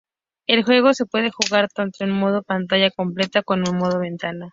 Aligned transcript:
El 0.47 0.63
juego 0.63 0.95
se 0.95 1.05
puede 1.05 1.29
jugar 1.29 1.67
tanto 1.69 2.03
en 2.03 2.09
modo 2.09 2.41
pantalla 2.41 2.89
completa 2.89 3.43
como 3.43 3.69
en 3.69 3.77
modo 3.77 3.99
ventana. 3.99 4.49